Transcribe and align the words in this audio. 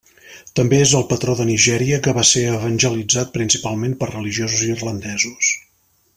També 0.59 0.77
és 0.85 0.93
el 0.99 1.03
patró 1.11 1.35
de 1.41 1.45
Nigèria 1.49 1.99
que 2.07 2.15
va 2.19 2.23
ser 2.31 2.43
evangelitzat 2.55 3.31
principalment 3.37 3.95
per 4.01 4.09
religiosos 4.15 4.65
irlandesos. 4.73 5.53